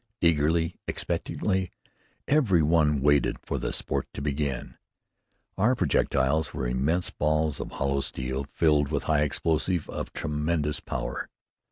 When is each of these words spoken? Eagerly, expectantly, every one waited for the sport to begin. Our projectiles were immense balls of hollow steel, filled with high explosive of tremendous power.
Eagerly, 0.19 0.79
expectantly, 0.87 1.71
every 2.27 2.63
one 2.63 3.01
waited 3.01 3.37
for 3.43 3.59
the 3.59 3.71
sport 3.71 4.07
to 4.15 4.19
begin. 4.23 4.75
Our 5.59 5.75
projectiles 5.75 6.55
were 6.55 6.65
immense 6.67 7.11
balls 7.11 7.59
of 7.59 7.73
hollow 7.73 8.01
steel, 8.01 8.47
filled 8.51 8.87
with 8.87 9.03
high 9.03 9.21
explosive 9.21 9.87
of 9.91 10.11
tremendous 10.11 10.79
power. 10.79 11.29